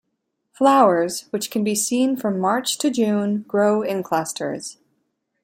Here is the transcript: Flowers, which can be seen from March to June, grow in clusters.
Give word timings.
Flowers, 0.51 1.27
which 1.29 1.51
can 1.51 1.63
be 1.63 1.75
seen 1.75 2.15
from 2.17 2.39
March 2.39 2.79
to 2.79 2.89
June, 2.89 3.43
grow 3.47 3.83
in 3.83 4.01
clusters. 4.01 4.79